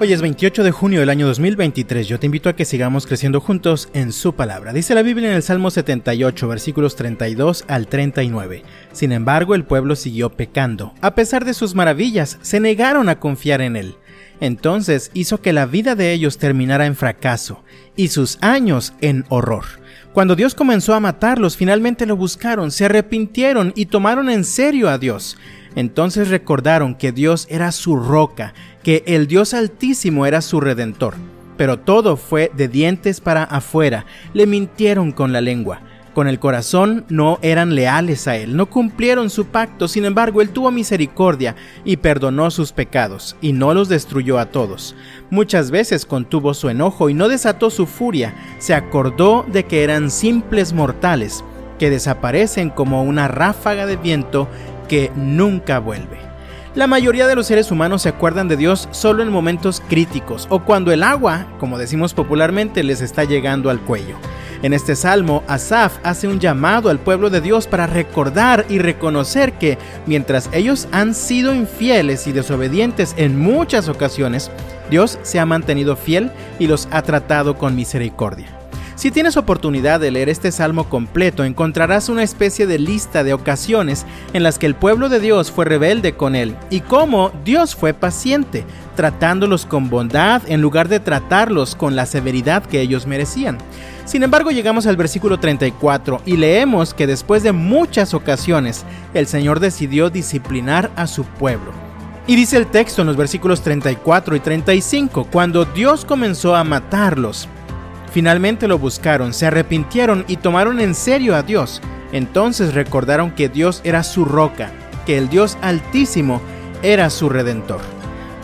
[0.00, 2.08] Hoy es 28 de junio del año 2023.
[2.08, 4.72] Yo te invito a que sigamos creciendo juntos en su palabra.
[4.72, 8.64] Dice la Biblia en el Salmo 78, versículos 32 al 39.
[8.92, 10.92] Sin embargo, el pueblo siguió pecando.
[11.00, 13.94] A pesar de sus maravillas, se negaron a confiar en él.
[14.40, 17.62] Entonces hizo que la vida de ellos terminara en fracaso
[17.96, 19.64] y sus años en horror.
[20.14, 24.96] Cuando Dios comenzó a matarlos, finalmente lo buscaron, se arrepintieron y tomaron en serio a
[24.96, 25.36] Dios.
[25.74, 28.54] Entonces recordaron que Dios era su roca,
[28.84, 31.14] que el Dios Altísimo era su redentor.
[31.56, 35.80] Pero todo fue de dientes para afuera, le mintieron con la lengua.
[36.14, 40.50] Con el corazón no eran leales a Él, no cumplieron su pacto, sin embargo Él
[40.50, 44.94] tuvo misericordia y perdonó sus pecados, y no los destruyó a todos.
[45.30, 50.08] Muchas veces contuvo su enojo y no desató su furia, se acordó de que eran
[50.08, 51.42] simples mortales,
[51.80, 54.46] que desaparecen como una ráfaga de viento
[54.88, 56.18] que nunca vuelve.
[56.76, 60.60] La mayoría de los seres humanos se acuerdan de Dios solo en momentos críticos o
[60.60, 64.16] cuando el agua, como decimos popularmente, les está llegando al cuello.
[64.64, 69.52] En este salmo, Asaf hace un llamado al pueblo de Dios para recordar y reconocer
[69.58, 69.76] que,
[70.06, 74.50] mientras ellos han sido infieles y desobedientes en muchas ocasiones,
[74.88, 78.58] Dios se ha mantenido fiel y los ha tratado con misericordia.
[78.94, 84.06] Si tienes oportunidad de leer este salmo completo, encontrarás una especie de lista de ocasiones
[84.32, 87.92] en las que el pueblo de Dios fue rebelde con él y cómo Dios fue
[87.92, 93.58] paciente, tratándolos con bondad en lugar de tratarlos con la severidad que ellos merecían.
[94.04, 99.60] Sin embargo, llegamos al versículo 34 y leemos que después de muchas ocasiones, el Señor
[99.60, 101.72] decidió disciplinar a su pueblo.
[102.26, 107.48] Y dice el texto en los versículos 34 y 35, cuando Dios comenzó a matarlos,
[108.14, 111.82] Finalmente lo buscaron, se arrepintieron y tomaron en serio a Dios.
[112.12, 114.70] Entonces recordaron que Dios era su roca,
[115.04, 116.40] que el Dios altísimo
[116.84, 117.80] era su redentor.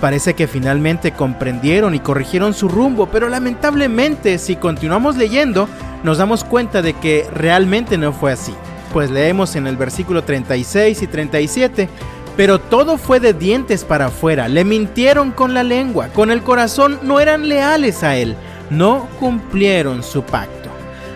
[0.01, 5.69] Parece que finalmente comprendieron y corrigieron su rumbo, pero lamentablemente si continuamos leyendo
[6.03, 8.55] nos damos cuenta de que realmente no fue así.
[8.93, 11.89] Pues leemos en el versículo 36 y 37,
[12.37, 16.99] pero todo fue de dientes para afuera, le mintieron con la lengua, con el corazón
[17.03, 18.37] no eran leales a él
[18.71, 20.71] no cumplieron su pacto.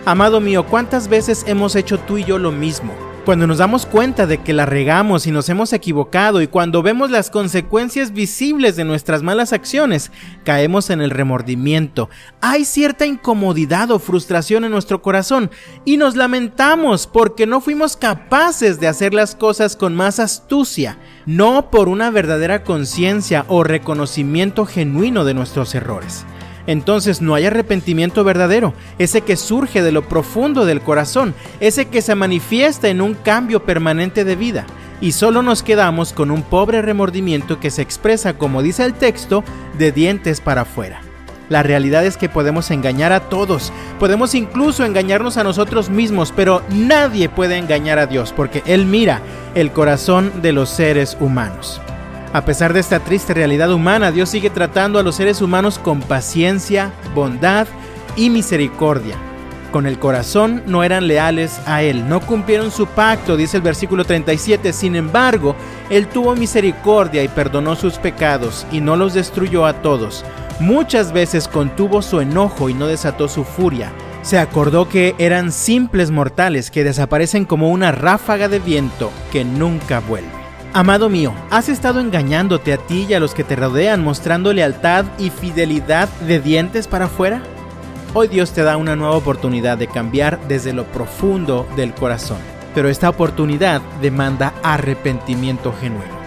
[0.04, 2.92] Amado mío, ¿cuántas veces hemos hecho tú y yo lo mismo?
[3.24, 7.10] Cuando nos damos cuenta de que la regamos y nos hemos equivocado y cuando vemos
[7.10, 10.12] las consecuencias visibles de nuestras malas acciones,
[10.44, 12.10] caemos en el remordimiento.
[12.42, 15.50] Hay cierta incomodidad o frustración en nuestro corazón
[15.86, 21.70] y nos lamentamos porque no fuimos capaces de hacer las cosas con más astucia, no
[21.70, 26.26] por una verdadera conciencia o reconocimiento genuino de nuestros errores
[26.66, 32.02] entonces no hay arrepentimiento verdadero, ese que surge de lo profundo del corazón, ese que
[32.02, 34.66] se manifiesta en un cambio permanente de vida.
[35.00, 39.44] Y solo nos quedamos con un pobre remordimiento que se expresa, como dice el texto,
[39.76, 41.02] de dientes para afuera.
[41.50, 43.70] La realidad es que podemos engañar a todos,
[44.00, 49.20] podemos incluso engañarnos a nosotros mismos, pero nadie puede engañar a Dios porque Él mira
[49.54, 51.82] el corazón de los seres humanos.
[52.34, 56.00] A pesar de esta triste realidad humana, Dios sigue tratando a los seres humanos con
[56.00, 57.68] paciencia, bondad
[58.16, 59.14] y misericordia.
[59.70, 64.04] Con el corazón no eran leales a Él, no cumplieron su pacto, dice el versículo
[64.04, 64.72] 37.
[64.72, 65.54] Sin embargo,
[65.90, 70.24] Él tuvo misericordia y perdonó sus pecados y no los destruyó a todos.
[70.58, 73.92] Muchas veces contuvo su enojo y no desató su furia.
[74.22, 80.00] Se acordó que eran simples mortales que desaparecen como una ráfaga de viento que nunca
[80.00, 80.43] vuelve.
[80.76, 85.04] Amado mío, ¿has estado engañándote a ti y a los que te rodean mostrando lealtad
[85.20, 87.44] y fidelidad de dientes para afuera?
[88.12, 92.38] Hoy Dios te da una nueva oportunidad de cambiar desde lo profundo del corazón,
[92.74, 96.18] pero esta oportunidad demanda arrepentimiento genuino.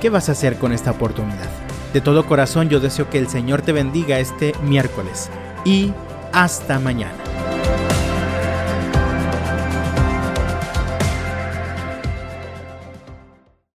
[0.00, 1.50] ¿Qué vas a hacer con esta oportunidad?
[1.92, 5.28] De todo corazón yo deseo que el Señor te bendiga este miércoles
[5.66, 5.92] y
[6.32, 7.19] hasta mañana.